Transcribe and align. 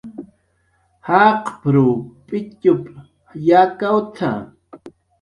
"Jaqp""rw 1.07 1.89
p""itx""q 2.27 2.79
yakawt""a" 3.47 4.29